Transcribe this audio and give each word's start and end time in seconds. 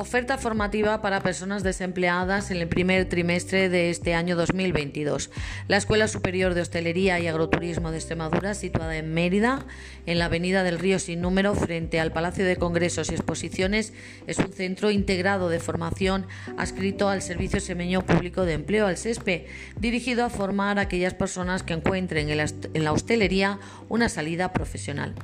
Oferta 0.00 0.38
formativa 0.38 1.02
para 1.02 1.24
personas 1.24 1.64
desempleadas 1.64 2.52
en 2.52 2.58
el 2.58 2.68
primer 2.68 3.08
trimestre 3.08 3.68
de 3.68 3.90
este 3.90 4.14
año 4.14 4.36
2022. 4.36 5.28
La 5.66 5.76
Escuela 5.76 6.06
Superior 6.06 6.54
de 6.54 6.60
Hostelería 6.60 7.18
y 7.18 7.26
Agroturismo 7.26 7.90
de 7.90 7.96
Extremadura, 7.96 8.54
situada 8.54 8.96
en 8.96 9.12
Mérida, 9.12 9.66
en 10.06 10.20
la 10.20 10.26
Avenida 10.26 10.62
del 10.62 10.78
Río 10.78 11.00
Sin 11.00 11.20
Número, 11.20 11.52
frente 11.56 11.98
al 11.98 12.12
Palacio 12.12 12.44
de 12.44 12.54
Congresos 12.54 13.10
y 13.10 13.16
Exposiciones, 13.16 13.92
es 14.28 14.38
un 14.38 14.52
centro 14.52 14.92
integrado 14.92 15.48
de 15.48 15.58
formación 15.58 16.28
adscrito 16.56 17.08
al 17.08 17.20
Servicio 17.20 17.58
Semeño 17.58 18.06
Público 18.06 18.44
de 18.44 18.52
Empleo, 18.52 18.86
al 18.86 18.98
SESPE, 18.98 19.48
dirigido 19.80 20.24
a 20.24 20.30
formar 20.30 20.78
a 20.78 20.82
aquellas 20.82 21.14
personas 21.14 21.64
que 21.64 21.74
encuentren 21.74 22.28
en 22.30 22.84
la 22.84 22.92
hostelería 22.92 23.58
una 23.88 24.08
salida 24.08 24.52
profesional. 24.52 25.16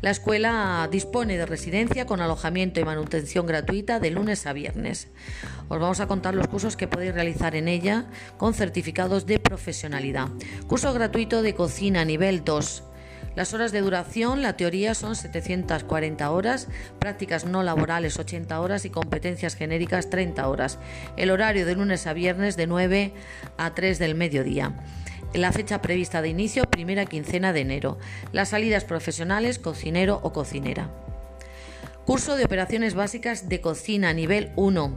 La 0.00 0.10
escuela 0.10 0.88
dispone 0.90 1.38
de 1.38 1.46
residencia 1.46 2.06
con 2.06 2.20
alojamiento 2.20 2.80
y 2.80 2.84
manutención 2.84 3.46
gratuita 3.46 4.00
de 4.00 4.10
lunes 4.10 4.46
a 4.46 4.52
viernes. 4.52 5.08
Os 5.68 5.78
vamos 5.78 6.00
a 6.00 6.06
contar 6.06 6.34
los 6.34 6.48
cursos 6.48 6.76
que 6.76 6.88
podéis 6.88 7.14
realizar 7.14 7.56
en 7.56 7.68
ella 7.68 8.06
con 8.36 8.54
certificados 8.54 9.26
de 9.26 9.38
profesionalidad. 9.38 10.28
Curso 10.66 10.92
gratuito 10.92 11.42
de 11.42 11.54
cocina 11.54 12.04
nivel 12.04 12.44
2. 12.44 12.82
Las 13.34 13.52
horas 13.52 13.72
de 13.72 13.80
duración, 13.80 14.42
la 14.42 14.56
teoría 14.56 14.94
son 14.94 15.16
740 15.16 16.30
horas, 16.30 16.68
prácticas 17.00 17.44
no 17.44 17.64
laborales 17.64 18.16
80 18.18 18.60
horas 18.60 18.84
y 18.84 18.90
competencias 18.90 19.56
genéricas 19.56 20.08
30 20.08 20.46
horas. 20.46 20.78
El 21.16 21.30
horario 21.30 21.66
de 21.66 21.74
lunes 21.74 22.06
a 22.06 22.12
viernes 22.12 22.56
de 22.56 22.68
9 22.68 23.12
a 23.56 23.74
3 23.74 23.98
del 23.98 24.14
mediodía. 24.14 24.74
La 25.34 25.50
fecha 25.50 25.82
prevista 25.82 26.22
de 26.22 26.28
inicio, 26.28 26.62
primera 26.70 27.06
quincena 27.06 27.52
de 27.52 27.62
enero. 27.62 27.98
Las 28.30 28.50
salidas 28.50 28.84
profesionales, 28.84 29.58
cocinero 29.58 30.20
o 30.22 30.32
cocinera. 30.32 30.90
Curso 32.06 32.36
de 32.36 32.44
operaciones 32.44 32.94
básicas 32.94 33.48
de 33.48 33.60
cocina, 33.60 34.12
nivel 34.12 34.52
1. 34.54 34.96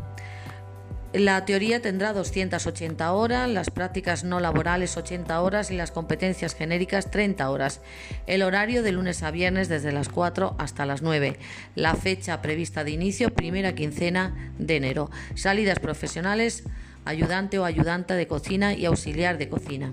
La 1.13 1.43
teoría 1.45 1.81
tendrá 1.81 2.13
280 2.13 3.13
horas, 3.13 3.49
las 3.49 3.71
prácticas 3.71 4.23
no 4.23 4.39
laborales 4.39 4.95
80 4.95 5.41
horas 5.41 5.71
y 5.71 5.75
las 5.75 5.89
competencias 5.89 6.53
genéricas 6.53 7.09
30 7.09 7.49
horas. 7.49 7.81
El 8.27 8.43
horario 8.43 8.83
de 8.83 8.91
lunes 8.91 9.23
a 9.23 9.31
viernes 9.31 9.69
desde 9.69 9.91
las 9.91 10.07
4 10.07 10.55
hasta 10.59 10.85
las 10.85 11.01
9. 11.01 11.39
La 11.73 11.95
fecha 11.95 12.43
prevista 12.43 12.83
de 12.83 12.91
inicio, 12.91 13.33
primera 13.33 13.73
quincena 13.73 14.51
de 14.59 14.75
enero. 14.75 15.09
Salidas 15.33 15.79
profesionales, 15.79 16.63
ayudante 17.05 17.57
o 17.57 17.65
ayudanta 17.65 18.13
de 18.13 18.27
cocina 18.27 18.75
y 18.75 18.85
auxiliar 18.85 19.39
de 19.39 19.49
cocina. 19.49 19.91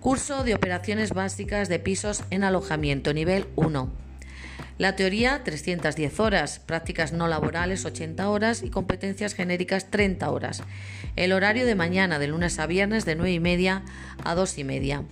Curso 0.00 0.44
de 0.44 0.54
operaciones 0.54 1.12
básicas 1.12 1.68
de 1.68 1.78
pisos 1.78 2.24
en 2.30 2.42
alojamiento, 2.42 3.12
nivel 3.12 3.46
1. 3.56 3.92
La 4.78 4.96
teoría 4.96 5.44
310 5.44 6.20
horas, 6.20 6.58
prácticas 6.58 7.12
no 7.12 7.28
laborales 7.28 7.84
80 7.84 8.30
horas 8.30 8.62
y 8.62 8.70
competencias 8.70 9.34
genéricas 9.34 9.90
30 9.90 10.30
horas. 10.30 10.62
El 11.16 11.32
horario 11.32 11.66
de 11.66 11.74
mañana 11.74 12.18
de 12.18 12.28
lunes 12.28 12.58
a 12.58 12.66
viernes 12.66 13.04
de 13.04 13.14
9 13.14 13.30
y 13.30 13.40
media 13.40 13.82
a 14.24 14.34
2 14.34 14.56
y 14.56 14.64
media. 14.64 15.02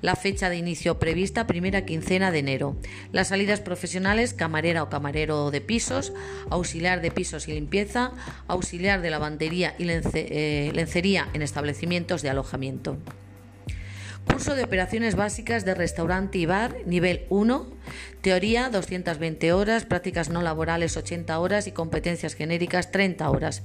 La 0.00 0.16
fecha 0.16 0.48
de 0.48 0.56
inicio 0.56 0.98
prevista 0.98 1.46
primera 1.46 1.84
quincena 1.84 2.30
de 2.30 2.38
enero. 2.38 2.74
Las 3.12 3.28
salidas 3.28 3.60
profesionales 3.60 4.32
camarera 4.32 4.82
o 4.82 4.88
camarero 4.88 5.50
de 5.50 5.60
pisos, 5.60 6.14
auxiliar 6.48 7.02
de 7.02 7.10
pisos 7.10 7.48
y 7.48 7.52
limpieza, 7.52 8.12
auxiliar 8.46 9.02
de 9.02 9.10
lavandería 9.10 9.74
y 9.78 9.90
eh, 9.90 10.72
lencería 10.74 11.28
en 11.34 11.42
establecimientos 11.42 12.22
de 12.22 12.30
alojamiento. 12.30 12.96
Curso 14.30 14.54
de 14.54 14.64
operaciones 14.64 15.16
básicas 15.16 15.64
de 15.64 15.74
restaurante 15.74 16.38
y 16.38 16.46
bar, 16.46 16.76
nivel 16.86 17.24
1. 17.28 17.66
Teoría 18.20 18.68
220 18.68 19.52
horas, 19.52 19.84
prácticas 19.84 20.28
no 20.28 20.42
laborales 20.42 20.96
80 20.96 21.38
horas 21.38 21.66
y 21.66 21.72
competencias 21.72 22.34
genéricas 22.34 22.92
30 22.92 23.28
horas. 23.30 23.62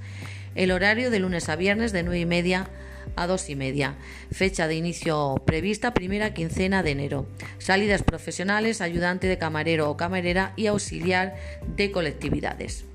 El 0.55 0.71
horario 0.71 1.11
de 1.11 1.19
lunes 1.19 1.49
a 1.49 1.55
viernes 1.55 1.91
de 1.91 2.03
9 2.03 2.19
y 2.19 2.25
media 2.25 2.69
a 3.15 3.27
2 3.27 3.49
y 3.49 3.55
media. 3.55 3.95
Fecha 4.31 4.67
de 4.67 4.75
inicio 4.75 5.35
prevista 5.45 5.93
primera 5.93 6.33
quincena 6.33 6.81
de 6.81 6.91
enero. 6.91 7.27
Salidas 7.59 8.03
profesionales, 8.03 8.81
ayudante 8.81 9.27
de 9.27 9.37
camarero 9.37 9.89
o 9.89 9.97
camarera 9.97 10.53
y 10.55 10.67
auxiliar 10.67 11.35
de 11.75 11.91
colectividades. 11.91 12.85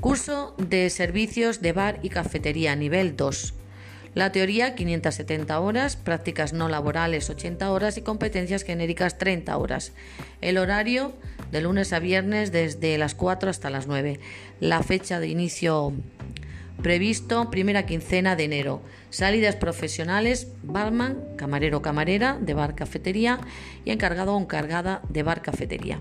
Curso 0.00 0.54
de 0.56 0.88
servicios 0.90 1.60
de 1.60 1.72
bar 1.72 2.00
y 2.02 2.08
cafetería 2.08 2.74
nivel 2.76 3.16
2. 3.16 3.54
La 4.14 4.32
teoría 4.32 4.74
570 4.74 5.60
horas, 5.60 5.94
prácticas 5.94 6.52
no 6.52 6.68
laborales 6.68 7.30
80 7.30 7.70
horas 7.70 7.96
y 7.96 8.02
competencias 8.02 8.64
genéricas 8.64 9.18
30 9.18 9.56
horas. 9.56 9.92
El 10.40 10.58
horario 10.58 11.12
de 11.52 11.60
lunes 11.60 11.92
a 11.92 12.00
viernes 12.00 12.50
desde 12.50 12.98
las 12.98 13.14
4 13.14 13.50
hasta 13.50 13.70
las 13.70 13.86
9. 13.86 14.18
La 14.58 14.82
fecha 14.82 15.20
de 15.20 15.28
inicio 15.28 15.92
previsto 16.82 17.50
primera 17.50 17.86
quincena 17.86 18.34
de 18.34 18.44
enero. 18.44 18.82
Salidas 19.10 19.54
profesionales, 19.54 20.48
barman, 20.64 21.18
camarero 21.36 21.80
camarera 21.80 22.36
de 22.40 22.54
bar 22.54 22.74
cafetería 22.74 23.38
y 23.84 23.92
encargado 23.92 24.34
o 24.34 24.40
encargada 24.40 25.02
de 25.08 25.22
bar 25.22 25.40
cafetería. 25.40 26.00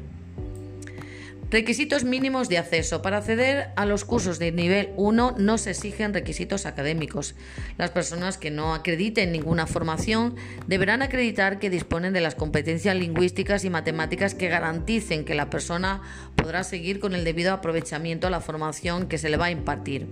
Requisitos 1.51 2.03
mínimos 2.03 2.47
de 2.47 2.59
acceso. 2.59 3.01
Para 3.01 3.17
acceder 3.17 3.69
a 3.75 3.87
los 3.87 4.05
cursos 4.05 4.37
de 4.37 4.51
nivel 4.51 4.89
1 4.97 5.37
no 5.39 5.57
se 5.57 5.71
exigen 5.71 6.13
requisitos 6.13 6.67
académicos. 6.67 7.33
Las 7.79 7.89
personas 7.89 8.37
que 8.37 8.51
no 8.51 8.75
acrediten 8.75 9.31
ninguna 9.31 9.65
formación 9.65 10.35
deberán 10.67 11.01
acreditar 11.01 11.57
que 11.57 11.71
disponen 11.71 12.13
de 12.13 12.21
las 12.21 12.35
competencias 12.35 12.95
lingüísticas 12.95 13.65
y 13.65 13.71
matemáticas 13.71 14.35
que 14.35 14.47
garanticen 14.47 15.25
que 15.25 15.33
la 15.33 15.49
persona 15.49 16.03
podrá 16.35 16.63
seguir 16.63 16.99
con 16.99 17.15
el 17.15 17.23
debido 17.23 17.51
aprovechamiento 17.51 18.27
a 18.27 18.29
la 18.29 18.41
formación 18.41 19.07
que 19.07 19.17
se 19.17 19.29
le 19.29 19.37
va 19.37 19.45
a 19.45 19.51
impartir. 19.51 20.05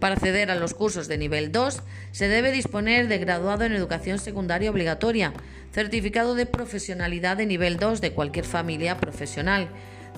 Para 0.00 0.16
acceder 0.16 0.50
a 0.50 0.56
los 0.56 0.74
cursos 0.74 1.06
de 1.06 1.16
nivel 1.16 1.52
2 1.52 1.80
se 2.10 2.26
debe 2.26 2.50
disponer 2.50 3.06
de 3.06 3.18
graduado 3.18 3.64
en 3.64 3.72
educación 3.72 4.18
secundaria 4.18 4.72
obligatoria, 4.72 5.32
certificado 5.72 6.34
de 6.34 6.46
profesionalidad 6.46 7.36
de 7.36 7.46
nivel 7.46 7.76
2 7.76 8.00
de 8.00 8.10
cualquier 8.10 8.44
familia 8.44 8.96
profesional 8.96 9.68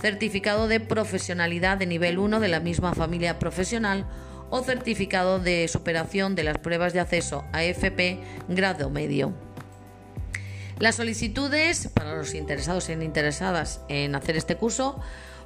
certificado 0.00 0.69
de 0.69 0.81
profesionalidad 0.81 1.78
de 1.78 1.86
nivel 1.86 2.19
1 2.19 2.41
de 2.41 2.48
la 2.48 2.60
misma 2.60 2.94
familia 2.94 3.38
profesional 3.38 4.06
o 4.50 4.62
certificado 4.62 5.38
de 5.38 5.69
superación 5.69 6.34
de 6.34 6.44
las 6.44 6.59
pruebas 6.59 6.92
de 6.92 7.00
acceso 7.00 7.44
a 7.53 7.64
FP 7.64 8.20
grado 8.48 8.91
medio. 8.91 9.32
Las 10.78 10.97
solicitudes 10.97 11.88
para 11.88 12.14
los 12.14 12.34
interesados 12.34 12.88
e 12.88 12.92
interesadas 12.92 13.81
en 13.88 14.14
hacer 14.14 14.37
este 14.37 14.56
curso 14.56 15.00